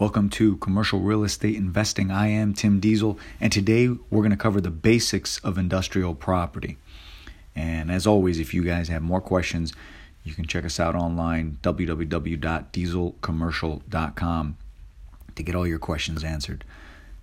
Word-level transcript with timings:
Welcome 0.00 0.30
to 0.30 0.56
Commercial 0.56 0.98
Real 1.00 1.22
Estate 1.24 1.56
Investing. 1.56 2.10
I 2.10 2.28
am 2.28 2.54
Tim 2.54 2.80
Diesel, 2.80 3.18
and 3.38 3.52
today 3.52 3.88
we're 3.88 4.22
going 4.22 4.30
to 4.30 4.36
cover 4.38 4.58
the 4.58 4.70
basics 4.70 5.36
of 5.40 5.58
industrial 5.58 6.14
property. 6.14 6.78
And 7.54 7.92
as 7.92 8.06
always, 8.06 8.40
if 8.40 8.54
you 8.54 8.64
guys 8.64 8.88
have 8.88 9.02
more 9.02 9.20
questions, 9.20 9.74
you 10.24 10.32
can 10.32 10.46
check 10.46 10.64
us 10.64 10.80
out 10.80 10.94
online 10.94 11.58
www.dieselcommercial.com 11.62 14.56
to 15.34 15.42
get 15.42 15.54
all 15.54 15.66
your 15.66 15.78
questions 15.78 16.24
answered. 16.24 16.64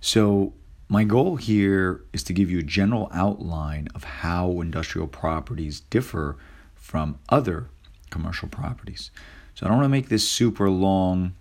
So, 0.00 0.52
my 0.88 1.02
goal 1.02 1.34
here 1.34 2.02
is 2.12 2.22
to 2.22 2.32
give 2.32 2.48
you 2.48 2.60
a 2.60 2.62
general 2.62 3.10
outline 3.12 3.88
of 3.92 4.04
how 4.04 4.60
industrial 4.60 5.08
properties 5.08 5.80
differ 5.80 6.36
from 6.76 7.18
other 7.28 7.70
commercial 8.10 8.48
properties. 8.48 9.10
So, 9.56 9.66
I 9.66 9.68
don't 9.68 9.78
want 9.78 9.86
to 9.86 9.88
make 9.88 10.10
this 10.10 10.28
super 10.28 10.70
long 10.70 11.34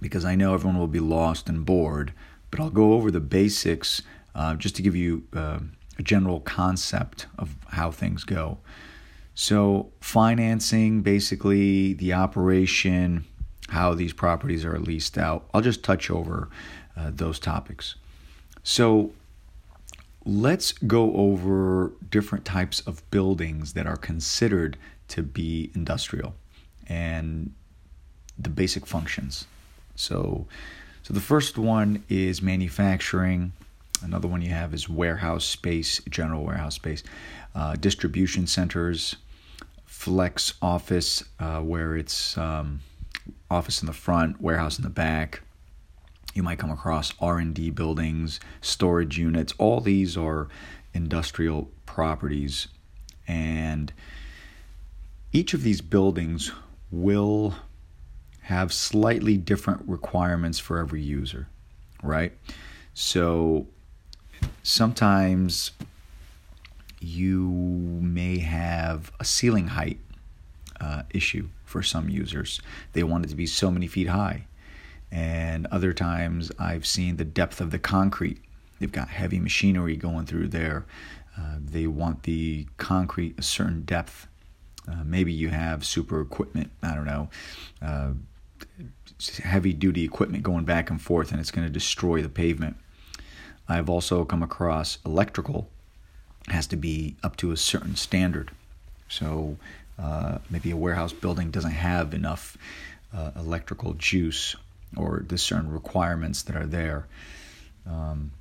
because 0.00 0.24
I 0.24 0.34
know 0.34 0.54
everyone 0.54 0.78
will 0.78 0.86
be 0.86 1.00
lost 1.00 1.48
and 1.48 1.64
bored, 1.64 2.12
but 2.50 2.60
I'll 2.60 2.70
go 2.70 2.92
over 2.92 3.10
the 3.10 3.20
basics 3.20 4.02
uh, 4.34 4.54
just 4.54 4.76
to 4.76 4.82
give 4.82 4.96
you 4.96 5.24
uh, 5.34 5.60
a 5.98 6.02
general 6.02 6.40
concept 6.40 7.26
of 7.38 7.56
how 7.68 7.90
things 7.90 8.24
go. 8.24 8.58
So, 9.34 9.92
financing, 10.00 11.02
basically, 11.02 11.92
the 11.92 12.12
operation, 12.12 13.24
how 13.68 13.94
these 13.94 14.12
properties 14.12 14.64
are 14.64 14.78
leased 14.80 15.16
out. 15.16 15.48
I'll 15.54 15.60
just 15.60 15.84
touch 15.84 16.10
over 16.10 16.48
uh, 16.96 17.12
those 17.14 17.38
topics. 17.38 17.94
So, 18.64 19.12
let's 20.24 20.72
go 20.72 21.14
over 21.14 21.92
different 22.10 22.44
types 22.44 22.80
of 22.80 23.08
buildings 23.10 23.74
that 23.74 23.86
are 23.86 23.96
considered 23.96 24.76
to 25.08 25.22
be 25.22 25.70
industrial 25.74 26.34
and 26.86 27.52
the 28.36 28.50
basic 28.50 28.86
functions. 28.86 29.46
So, 29.98 30.46
so 31.02 31.12
the 31.12 31.20
first 31.20 31.58
one 31.58 32.04
is 32.08 32.40
manufacturing. 32.40 33.52
Another 34.00 34.28
one 34.28 34.42
you 34.42 34.50
have 34.50 34.72
is 34.72 34.88
warehouse 34.88 35.44
space, 35.44 36.00
general 36.08 36.44
warehouse 36.44 36.76
space, 36.76 37.02
uh, 37.54 37.74
distribution 37.74 38.46
centers, 38.46 39.16
flex 39.84 40.54
office, 40.62 41.24
uh, 41.40 41.60
where 41.60 41.96
it's 41.96 42.38
um, 42.38 42.80
office 43.50 43.82
in 43.82 43.86
the 43.86 43.92
front, 43.92 44.40
warehouse 44.40 44.78
in 44.78 44.84
the 44.84 44.90
back. 44.90 45.42
You 46.32 46.44
might 46.44 46.60
come 46.60 46.70
across 46.70 47.12
R 47.20 47.38
and 47.38 47.52
D 47.52 47.70
buildings, 47.70 48.38
storage 48.60 49.18
units. 49.18 49.52
All 49.58 49.80
these 49.80 50.16
are 50.16 50.46
industrial 50.94 51.70
properties, 51.86 52.68
and 53.26 53.92
each 55.32 55.54
of 55.54 55.64
these 55.64 55.80
buildings 55.80 56.52
will 56.92 57.54
have 58.48 58.72
slightly 58.72 59.36
different 59.36 59.82
requirements 59.86 60.58
for 60.58 60.78
every 60.78 61.02
user, 61.02 61.48
right? 62.02 62.32
So 62.94 63.66
sometimes 64.62 65.72
you 66.98 67.42
may 68.00 68.38
have 68.38 69.12
a 69.20 69.24
ceiling 69.26 69.68
height 69.68 70.00
uh, 70.80 71.02
issue 71.10 71.48
for 71.66 71.82
some 71.82 72.08
users. 72.08 72.62
They 72.94 73.02
want 73.02 73.26
it 73.26 73.28
to 73.28 73.36
be 73.36 73.44
so 73.44 73.70
many 73.70 73.86
feet 73.86 74.08
high. 74.08 74.46
And 75.12 75.66
other 75.66 75.92
times 75.92 76.50
I've 76.58 76.86
seen 76.86 77.18
the 77.18 77.26
depth 77.26 77.60
of 77.60 77.70
the 77.70 77.78
concrete. 77.78 78.40
They've 78.78 78.90
got 78.90 79.08
heavy 79.08 79.40
machinery 79.40 79.94
going 79.94 80.24
through 80.24 80.48
there. 80.48 80.86
Uh, 81.36 81.56
they 81.62 81.86
want 81.86 82.22
the 82.22 82.66
concrete 82.78 83.34
a 83.36 83.42
certain 83.42 83.82
depth. 83.82 84.26
Uh, 84.90 85.04
maybe 85.04 85.34
you 85.34 85.50
have 85.50 85.84
super 85.84 86.22
equipment, 86.22 86.70
I 86.82 86.94
don't 86.94 87.04
know, 87.04 87.28
uh, 87.82 88.12
heavy 89.42 89.72
duty 89.72 90.04
equipment 90.04 90.42
going 90.42 90.64
back 90.64 90.90
and 90.90 91.00
forth 91.00 91.32
and 91.32 91.40
it's 91.40 91.50
going 91.50 91.66
to 91.66 91.72
destroy 91.72 92.22
the 92.22 92.28
pavement. 92.28 92.76
I've 93.68 93.90
also 93.90 94.24
come 94.24 94.42
across 94.42 94.98
electrical 95.04 95.68
has 96.48 96.66
to 96.68 96.76
be 96.76 97.16
up 97.22 97.36
to 97.36 97.52
a 97.52 97.56
certain 97.56 97.96
standard. 97.96 98.50
So 99.08 99.56
uh, 99.98 100.38
maybe 100.50 100.70
a 100.70 100.76
warehouse 100.76 101.12
building 101.12 101.50
doesn't 101.50 101.72
have 101.72 102.14
enough 102.14 102.56
uh, 103.14 103.32
electrical 103.36 103.94
juice 103.94 104.56
or 104.96 105.24
the 105.26 105.38
certain 105.38 105.70
requirements 105.70 106.42
that 106.42 106.56
are 106.56 106.66
there. 106.66 107.06
Um, 107.86 108.32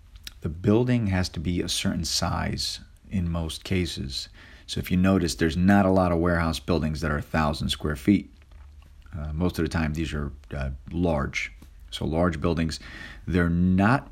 the 0.42 0.50
building 0.50 1.08
has 1.08 1.30
to 1.30 1.40
be 1.40 1.62
a 1.62 1.70
certain 1.70 2.06
size 2.06 2.80
in 3.10 3.30
most 3.30 3.64
cases. 3.64 4.30
So 4.66 4.80
if 4.80 4.92
you 4.92 4.98
notice, 4.98 5.36
there's 5.36 5.58
not 5.58 5.86
a 5.86 5.92
lot 5.92 6.12
of 6.12 6.20
warehouse 6.20 6.60
buildings 6.60 7.02
that 7.02 7.12
are 7.12 7.18
a 7.18 7.22
thousand 7.22 7.70
square 7.70 7.96
feet. 7.96 8.30
Uh, 9.16 9.34
most 9.34 9.60
of 9.60 9.66
the 9.66 9.70
time, 9.70 9.94
these 9.94 10.14
are 10.14 10.32
uh, 10.56 10.70
large. 10.92 11.52
So, 11.92 12.06
large 12.06 12.42
buildings, 12.42 12.80
they're 13.26 13.50
not 13.50 14.12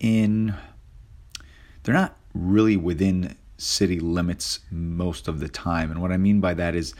in, 0.00 0.54
they're 1.82 1.94
not 1.94 2.16
really 2.34 2.76
within 2.76 3.36
city 3.58 3.98
limits 3.98 4.60
most 4.70 5.28
of 5.28 5.40
the 5.40 5.48
time. 5.48 5.90
And 5.90 6.02
what 6.02 6.12
I 6.12 6.16
mean 6.16 6.40
by 6.40 6.54
that 6.54 6.74
is 6.74 6.94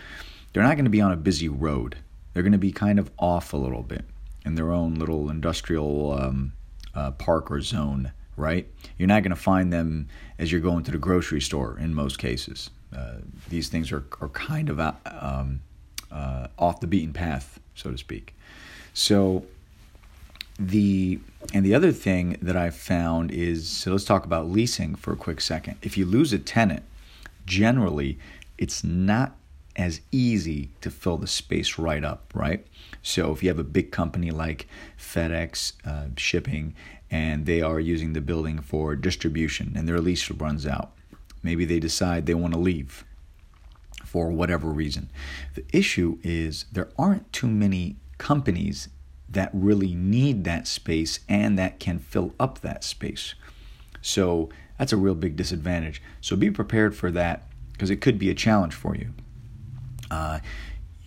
they're 0.53 0.62
not 0.62 0.77
going 0.77 0.84
to 0.84 0.91
be 0.91 1.00
on 1.00 1.12
a 1.12 1.17
busy 1.17 1.49
road, 1.49 1.97
they're 2.33 2.43
going 2.43 2.53
to 2.53 2.59
be 2.59 2.73
kind 2.73 2.99
of 2.99 3.11
off 3.19 3.53
a 3.53 3.56
little 3.56 3.83
bit 3.83 4.05
in 4.44 4.55
their 4.55 4.73
own 4.73 4.94
little 4.94 5.28
industrial 5.28 6.12
um, 6.12 6.53
uh, 6.94 7.11
park 7.11 7.50
or 7.50 7.61
zone, 7.61 8.12
right? 8.37 8.69
You're 8.97 9.09
not 9.09 9.23
going 9.23 9.31
to 9.31 9.37
find 9.37 9.73
them 9.73 10.09
as 10.38 10.53
you're 10.53 10.61
going 10.61 10.84
to 10.84 10.91
the 10.91 10.99
grocery 10.99 11.41
store 11.41 11.78
in 11.78 11.94
most 11.94 12.19
cases. 12.19 12.71
Uh, 12.97 13.17
these 13.49 13.69
things 13.69 13.93
are, 13.93 14.05
are 14.21 14.28
kind 14.28 14.71
of 14.71 14.81
um, 14.81 15.61
uh, 16.11 16.49
off 16.59 16.81
the 16.81 16.87
beaten 16.87 17.12
path, 17.12 17.61
so 17.75 17.91
to 17.91 17.99
speak. 17.99 18.34
So 18.94 19.44
the 20.59 21.21
and 21.53 21.65
the 21.65 21.75
other 21.75 21.93
thing 21.93 22.39
that 22.41 22.56
I've 22.56 22.75
found 22.75 23.31
is 23.31 23.69
so 23.69 23.93
let's 23.93 24.05
talk 24.05 24.25
about 24.25 24.49
leasing 24.49 24.94
for 24.94 25.12
a 25.12 25.17
quick 25.17 25.41
second. 25.41 25.77
If 25.83 25.97
you 25.99 26.06
lose 26.06 26.33
a 26.33 26.39
tenant, 26.39 26.83
generally 27.44 28.19
it's 28.59 28.83
not 28.83 29.37
as 29.77 30.00
easy 30.11 30.71
to 30.81 30.91
fill 30.91 31.19
the 31.19 31.27
space 31.27 31.78
right 31.78 32.03
up, 32.03 32.33
right? 32.34 32.67
So 33.03 33.33
if 33.33 33.43
you 33.43 33.50
have 33.50 33.59
a 33.59 33.65
big 33.65 33.93
company 33.93 34.31
like 34.31 34.67
FedEx 34.99 35.75
uh, 35.84 36.09
shipping 36.17 36.75
and 37.11 37.44
they 37.47 37.61
are 37.61 37.78
using 37.78 38.15
the 38.15 38.21
building 38.21 38.59
for 38.61 38.97
distribution 38.97 39.75
and 39.77 39.87
their 39.87 40.00
lease 40.00 40.31
runs 40.31 40.67
out, 40.67 40.93
maybe 41.43 41.65
they 41.65 41.78
decide 41.78 42.25
they 42.25 42.34
want 42.34 42.55
to 42.55 42.61
leave 42.61 43.05
for 44.06 44.31
whatever 44.31 44.69
reason. 44.69 45.11
The 45.55 45.65
issue 45.72 46.19
is 46.22 46.67
there 46.72 46.89
aren't 46.99 47.33
too 47.33 47.49
many 47.49 47.97
companies 48.19 48.89
that 49.28 49.50
really 49.53 49.94
need 49.94 50.44
that 50.44 50.67
space 50.67 51.21
and 51.28 51.59
that 51.59 51.81
can 51.81 51.99
fill 51.99 52.33
up 52.39 52.61
that 52.61 52.84
space. 52.84 53.34
So 54.00 54.49
that's 54.78 54.93
a 54.93 54.97
real 54.97 55.15
big 55.15 55.37
disadvantage. 55.37 56.00
So 56.21 56.37
be 56.37 56.50
prepared 56.50 56.97
for 56.97 57.11
that 57.11 57.49
because 57.72 57.91
it 57.91 58.00
could 58.00 58.19
be 58.19 58.31
a 58.31 58.34
challenge 58.34 58.75
for 58.75 58.94
you. 58.94 59.12
Uh, 60.11 60.38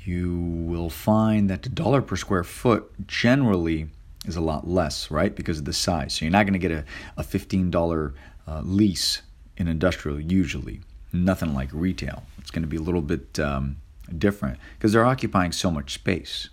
you 0.03 0.35
will 0.37 0.89
find 0.89 1.49
that 1.49 1.63
the 1.63 1.69
dollar 1.69 2.01
per 2.01 2.15
square 2.15 2.43
foot 2.43 2.91
generally 3.07 3.87
is 4.25 4.35
a 4.35 4.41
lot 4.41 4.67
less, 4.67 5.09
right? 5.09 5.33
Because 5.33 5.59
of 5.59 5.65
the 5.65 5.73
size. 5.73 6.13
So 6.13 6.25
you're 6.25 6.31
not 6.31 6.43
going 6.43 6.53
to 6.53 6.59
get 6.59 6.71
a, 6.71 6.83
a 7.15 7.23
$15 7.23 8.13
uh, 8.47 8.61
lease 8.63 9.21
in 9.55 9.67
industrial 9.67 10.19
usually 10.19 10.81
nothing 11.11 11.53
like 11.53 11.69
retail. 11.71 12.23
It's 12.37 12.51
going 12.51 12.63
to 12.63 12.67
be 12.67 12.77
a 12.77 12.81
little 12.81 13.01
bit 13.01 13.39
um, 13.39 13.77
different 14.17 14.59
because 14.77 14.93
they're 14.93 15.05
occupying 15.05 15.51
so 15.51 15.71
much 15.71 15.93
space. 15.93 16.49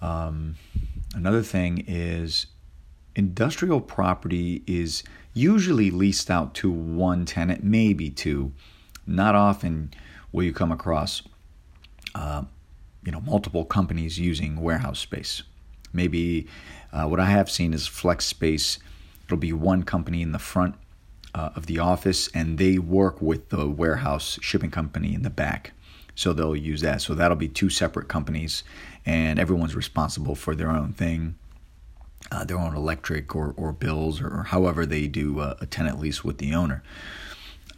Um, 0.00 0.56
another 1.14 1.42
thing 1.42 1.84
is 1.86 2.46
industrial 3.14 3.80
property 3.80 4.62
is 4.66 5.02
usually 5.34 5.90
leased 5.90 6.30
out 6.30 6.54
to 6.54 6.70
one 6.70 7.24
tenant, 7.24 7.62
maybe 7.62 8.10
two. 8.10 8.52
Not 9.06 9.34
often 9.34 9.92
will 10.30 10.44
you 10.44 10.52
come 10.52 10.72
across, 10.72 11.22
uh, 12.14 12.44
you 13.04 13.12
know, 13.12 13.20
multiple 13.20 13.64
companies 13.64 14.18
using 14.18 14.60
warehouse 14.60 14.98
space. 14.98 15.42
Maybe 15.92 16.46
uh, 16.92 17.06
what 17.06 17.20
I 17.20 17.26
have 17.26 17.50
seen 17.50 17.74
is 17.74 17.86
flex 17.86 18.24
space. 18.26 18.78
It'll 19.24 19.36
be 19.36 19.52
one 19.52 19.82
company 19.82 20.22
in 20.22 20.32
the 20.32 20.38
front 20.38 20.74
uh, 21.34 21.50
of 21.56 21.66
the 21.66 21.78
office 21.78 22.28
and 22.34 22.58
they 22.58 22.78
work 22.78 23.20
with 23.22 23.48
the 23.48 23.68
warehouse 23.68 24.38
shipping 24.42 24.70
company 24.70 25.14
in 25.14 25.22
the 25.22 25.30
back. 25.30 25.72
So 26.14 26.32
they'll 26.32 26.56
use 26.56 26.82
that. 26.82 27.00
So 27.00 27.14
that'll 27.14 27.36
be 27.36 27.48
two 27.48 27.70
separate 27.70 28.08
companies 28.08 28.64
and 29.06 29.38
everyone's 29.38 29.74
responsible 29.74 30.34
for 30.34 30.54
their 30.54 30.70
own 30.70 30.92
thing. 30.92 31.36
Uh, 32.30 32.44
their 32.44 32.58
own 32.58 32.74
electric 32.76 33.34
or, 33.34 33.52
or 33.56 33.72
bills 33.72 34.20
or, 34.20 34.28
or 34.28 34.42
however 34.44 34.86
they 34.86 35.08
do 35.08 35.40
a, 35.40 35.56
a, 35.60 35.66
tenant 35.66 35.98
lease 35.98 36.22
with 36.22 36.38
the 36.38 36.54
owner 36.54 36.82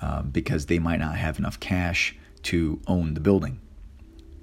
um, 0.03 0.29
because 0.31 0.67
they 0.67 0.79
might 0.79 1.00
not 1.00 1.17
have 1.17 1.39
enough 1.39 1.59
cash 1.59 2.15
to 2.43 2.79
own 2.87 3.15
the 3.15 3.21
building. 3.21 3.59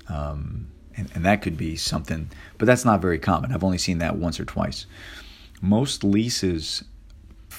Um, 0.10 0.72
and, 0.98 1.10
and 1.14 1.24
that 1.24 1.42
could 1.42 1.56
be 1.56 1.76
something, 1.76 2.30
but 2.58 2.66
that's 2.66 2.84
not 2.84 3.00
very 3.00 3.20
common. 3.20 3.54
I've 3.54 3.64
only 3.64 3.78
seen 3.78 4.00
that 4.00 4.18
once 4.18 4.40
or 4.40 4.46
twice. 4.46 4.88
Most 5.62 6.04
leases 6.04 6.84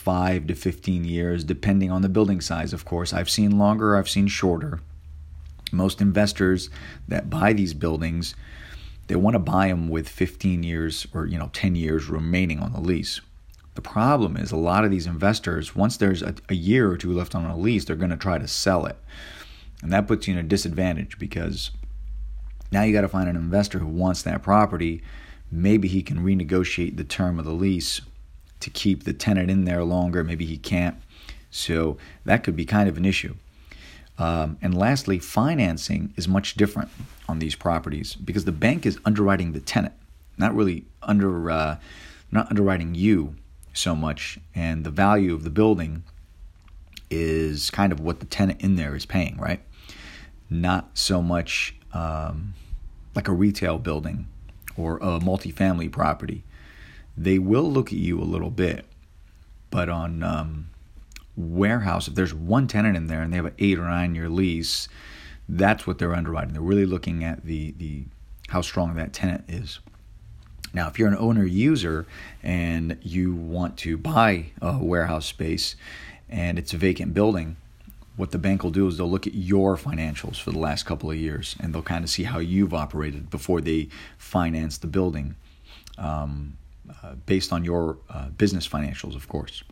five 0.03 0.47
to 0.49 0.55
15 0.55 1.05
years, 1.05 1.45
depending 1.45 1.91
on 1.91 2.03
the 2.03 2.09
building 2.09 2.41
size, 2.41 2.73
of 2.73 2.85
course. 2.85 3.13
I've 3.13 3.31
seen 3.31 3.59
longer, 3.59 3.97
I've 3.97 4.09
seen 4.09 4.27
shorter. 4.27 4.81
Most 5.71 6.01
investors 6.01 6.69
that 7.09 7.31
buy 7.31 7.53
these 7.53 7.73
buildings 7.73 8.35
they 9.13 9.17
want 9.17 9.35
to 9.35 9.41
buy 9.41 9.69
them 9.69 9.89
with 9.89 10.09
15 10.09 10.63
years 10.63 11.07
or 11.13 11.27
you 11.27 11.39
know 11.39 11.51
10 11.53 11.75
years 11.75 12.09
remaining 12.09 12.61
on 12.61 12.73
the 12.73 12.81
lease. 12.81 13.21
The 13.75 13.83
problem 13.83 14.37
is 14.37 14.53
a 14.53 14.57
lot 14.57 14.85
of 14.85 14.91
these 14.91 15.07
investors, 15.07 15.75
once 15.75 15.97
there's 15.97 16.23
a, 16.23 16.35
a 16.49 16.55
year 16.55 16.91
or 16.91 16.97
two 16.97 17.13
left 17.13 17.35
on 17.35 17.45
a 17.45 17.57
lease, 17.57 17.85
they're 17.85 17.97
going 17.97 18.11
to 18.11 18.17
try 18.17 18.39
to 18.39 18.49
sell 18.49 18.87
it. 18.87 18.97
And 19.83 19.93
that 19.93 20.07
puts 20.07 20.29
you 20.29 20.35
in 20.35 20.39
a 20.39 20.43
disadvantage 20.43 21.19
because 21.19 21.71
now 22.71 22.83
you 22.83 22.93
got 22.93 23.01
to 23.01 23.09
find 23.09 23.29
an 23.29 23.37
investor 23.37 23.79
who 23.79 23.87
wants 23.87 24.23
that 24.23 24.43
property. 24.43 25.03
Maybe 25.51 25.89
he 25.89 26.03
can 26.03 26.19
renegotiate 26.19 26.97
the 26.97 27.05
term 27.05 27.39
of 27.39 27.45
the 27.45 27.53
lease 27.53 28.01
to 28.63 28.71
keep 28.71 29.05
the 29.05 29.13
tenant 29.13 29.51
in 29.51 29.65
there 29.65 29.85
longer. 29.85 30.25
Maybe 30.25 30.47
he 30.47 30.57
can't. 30.57 30.97
So 31.51 31.99
that 32.25 32.43
could 32.43 32.57
be 32.57 32.65
kind 32.65 32.89
of 32.89 32.97
an 32.97 33.05
issue. 33.05 33.35
Um, 34.19 34.59
and 34.63 34.77
lastly, 34.77 35.19
financing 35.19 36.13
is 36.17 36.29
much 36.29 36.55
different 36.55 36.91
on 37.29 37.39
these 37.39 37.55
properties 37.55 38.15
because 38.15 38.45
the 38.45 38.53
bank 38.53 38.87
is 38.87 38.99
underwriting 39.05 39.53
the 39.53 39.61
tenant, 39.61 39.95
not 40.37 40.55
really 40.55 40.85
under 41.03 41.51
uh, 41.51 41.79
not 42.31 42.49
underwriting 42.51 42.95
you 42.95 43.37
so 43.75 43.95
much, 43.95 44.39
and 44.55 44.85
the 44.85 44.91
value 44.91 45.35
of 45.35 45.45
the 45.45 45.51
building 45.51 46.05
is 47.11 47.71
kind 47.71 47.93
of 47.93 48.01
what 48.01 48.21
the 48.21 48.27
tenant 48.27 48.61
in 48.63 48.77
there 48.77 48.95
is 48.95 49.07
paying, 49.07 49.37
right? 49.39 49.63
Not 50.49 50.91
so 50.95 51.23
much 51.23 51.75
um, 51.93 52.55
like 53.15 53.29
a 53.29 53.33
retail 53.33 53.79
building 53.79 54.27
or 54.77 54.97
a 54.97 55.21
multifamily 55.21 55.91
property. 55.91 56.43
They 57.17 57.39
will 57.39 57.71
look 57.71 57.89
at 57.89 57.99
you 57.99 58.21
a 58.21 58.25
little 58.25 58.51
bit, 58.51 58.87
but 59.71 59.89
on 59.89 60.23
um, 60.23 60.71
warehouse, 61.37 62.09
if 62.09 62.15
there's 62.15 62.35
one 62.35 62.67
tenant 62.67 62.97
in 62.97 63.07
there 63.07 63.23
and 63.23 63.33
they 63.33 63.37
have 63.37 63.47
an 63.47 63.55
eight 63.59 63.79
or 63.79 63.85
nine 63.85 64.15
year 64.15 64.29
lease, 64.29 64.89
that's 65.49 65.87
what 65.87 65.99
they're 65.99 66.15
underwriting. 66.15 66.53
They're 66.53 66.63
really 66.63 66.87
looking 66.87 67.25
at 67.25 67.45
the 67.45 67.73
the 67.73 68.05
how 68.49 68.61
strong 68.61 68.95
that 68.95 69.13
tenant 69.13 69.45
is. 69.49 69.81
Now, 70.75 70.89
if 70.89 70.99
you're 70.99 71.09
an 71.09 71.17
owner 71.17 71.45
user 71.45 72.07
and 72.43 72.99
you 73.03 73.35
want 73.35 73.77
to 73.79 73.97
buy 73.99 74.47
a 74.61 74.79
warehouse 74.79 75.27
space 75.27 75.77
and 76.31 76.59
it's 76.59 76.73
a 76.73 76.79
vacant 76.79 77.13
building, 77.13 77.57
what 78.17 78.31
the 78.31 78.39
bank 78.39 78.63
will 78.63 78.71
do 78.71 78.87
is 78.87 78.97
they'll 78.97 79.11
look 79.11 79.27
at 79.27 79.35
your 79.35 79.77
financials 79.77 80.41
for 80.41 80.51
the 80.51 80.59
last 80.59 80.85
couple 80.85 81.11
of 81.11 81.17
years 81.17 81.57
and 81.61 81.75
they'll 81.75 81.83
kind 81.83 82.05
of 82.05 82.11
see 82.11 82.25
how 82.25 82.39
you've 82.39 82.75
operated 82.75 83.31
before 83.31 83.61
they 83.61 83.89
finance 84.17 84.79
the 84.79 84.87
building 84.87 85.35
um, 85.99 86.57
uh, 87.03 87.15
based 87.27 87.53
on 87.53 87.65
your 87.65 87.99
uh, 88.11 88.29
business 88.31 88.67
financials, 88.67 89.15
of 89.15 89.29
course. 89.29 89.63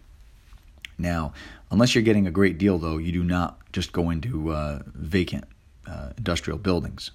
Now, 0.98 1.32
unless 1.70 1.94
you're 1.94 2.04
getting 2.04 2.26
a 2.26 2.30
great 2.30 2.58
deal, 2.58 2.78
though, 2.78 2.98
you 2.98 3.12
do 3.12 3.24
not 3.24 3.58
just 3.72 3.92
go 3.92 4.10
into 4.10 4.52
uh, 4.52 4.80
vacant 4.86 5.44
uh, 5.86 6.10
industrial 6.18 6.58
buildings. 6.58 7.10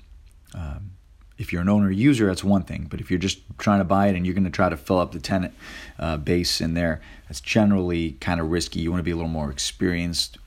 Um, 0.54 0.92
if 1.38 1.52
you're 1.52 1.62
an 1.62 1.70
owner 1.70 1.92
user, 1.92 2.28
that's 2.28 2.44
one 2.44 2.64
thing. 2.64 2.88
But 2.90 3.02
if 3.02 3.12
you're 3.12 3.20
just 3.20 3.40
trying 3.58 3.80
to 3.80 3.86
buy 3.86 4.08
it 4.08 4.16
and 4.16 4.26
you're 4.26 4.34
going 4.34 4.46
to 4.46 4.50
try 4.50 4.70
to 4.70 4.78
fill 4.78 5.00
up 5.00 5.12
the 5.12 5.20
tenant 5.20 5.54
uh, 6.00 6.18
base 6.18 6.62
in 6.62 6.74
there, 6.74 7.02
that's 7.28 7.42
generally 7.42 8.14
kind 8.14 8.40
of 8.40 8.50
risky. 8.50 8.80
You 8.80 8.92
want 8.92 9.00
to 9.00 9.04
be 9.04 9.12
a 9.12 9.16
little 9.16 9.30
more 9.30 9.52
experienced 9.52 10.38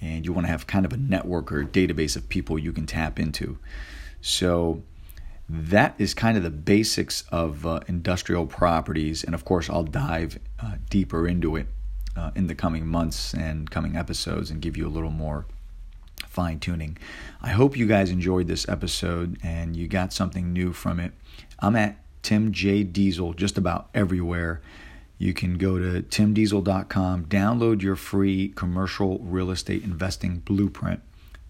and 0.00 0.24
you 0.24 0.32
want 0.32 0.46
to 0.46 0.50
have 0.50 0.66
kind 0.66 0.84
of 0.84 0.92
a 0.92 0.96
network 0.96 1.52
or 1.52 1.64
database 1.64 2.16
of 2.16 2.28
people 2.28 2.58
you 2.58 2.72
can 2.72 2.86
tap 2.86 3.20
into. 3.20 3.58
So 4.20 4.82
that 5.54 5.94
is 5.98 6.14
kind 6.14 6.38
of 6.38 6.42
the 6.42 6.50
basics 6.50 7.24
of 7.30 7.66
uh, 7.66 7.80
industrial 7.86 8.46
properties. 8.46 9.22
And 9.22 9.34
of 9.34 9.44
course, 9.44 9.68
I'll 9.68 9.84
dive 9.84 10.38
uh, 10.58 10.76
deeper 10.88 11.28
into 11.28 11.56
it 11.56 11.66
uh, 12.16 12.30
in 12.34 12.46
the 12.46 12.54
coming 12.54 12.86
months 12.86 13.34
and 13.34 13.70
coming 13.70 13.94
episodes 13.94 14.50
and 14.50 14.62
give 14.62 14.78
you 14.78 14.86
a 14.86 14.88
little 14.88 15.10
more 15.10 15.44
fine 16.26 16.58
tuning. 16.58 16.96
I 17.42 17.50
hope 17.50 17.76
you 17.76 17.86
guys 17.86 18.10
enjoyed 18.10 18.46
this 18.46 18.66
episode 18.66 19.38
and 19.42 19.76
you 19.76 19.88
got 19.88 20.14
something 20.14 20.54
new 20.54 20.72
from 20.72 20.98
it. 20.98 21.12
I'm 21.58 21.76
at 21.76 21.98
Tim 22.22 22.52
J. 22.52 22.82
Diesel 22.82 23.34
just 23.34 23.58
about 23.58 23.90
everywhere. 23.94 24.62
You 25.18 25.34
can 25.34 25.58
go 25.58 25.78
to 25.78 26.02
timdiesel.com, 26.02 27.26
download 27.26 27.82
your 27.82 27.96
free 27.96 28.48
commercial 28.56 29.18
real 29.18 29.50
estate 29.50 29.84
investing 29.84 30.38
blueprint. 30.38 31.02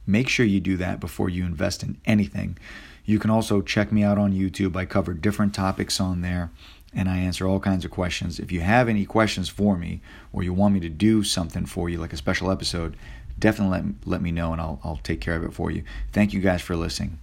Make 0.06 0.28
sure 0.28 0.46
you 0.46 0.60
do 0.60 0.76
that 0.78 1.00
before 1.00 1.28
you 1.28 1.44
invest 1.44 1.82
in 1.82 1.98
anything. 2.04 2.58
You 3.04 3.18
can 3.18 3.30
also 3.30 3.62
check 3.62 3.92
me 3.92 4.02
out 4.02 4.18
on 4.18 4.32
YouTube. 4.32 4.76
I 4.76 4.84
cover 4.84 5.14
different 5.14 5.54
topics 5.54 6.00
on 6.00 6.20
there 6.20 6.50
and 6.94 7.08
I 7.08 7.18
answer 7.18 7.46
all 7.46 7.60
kinds 7.60 7.84
of 7.84 7.90
questions. 7.90 8.38
If 8.38 8.52
you 8.52 8.60
have 8.60 8.88
any 8.88 9.04
questions 9.04 9.48
for 9.48 9.76
me 9.76 10.00
or 10.32 10.42
you 10.42 10.52
want 10.52 10.74
me 10.74 10.80
to 10.80 10.88
do 10.88 11.22
something 11.24 11.66
for 11.66 11.88
you, 11.88 11.98
like 11.98 12.12
a 12.12 12.18
special 12.18 12.50
episode, 12.50 12.96
definitely 13.38 13.78
let, 13.78 13.94
let 14.04 14.22
me 14.22 14.30
know 14.30 14.52
and 14.52 14.60
I'll, 14.60 14.80
I'll 14.84 15.00
take 15.02 15.20
care 15.20 15.36
of 15.36 15.44
it 15.44 15.52
for 15.52 15.70
you. 15.70 15.82
Thank 16.12 16.32
you 16.32 16.40
guys 16.40 16.62
for 16.62 16.76
listening. 16.76 17.18